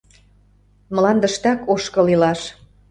[0.95, 2.41] Мландыштак ошкыл илаш.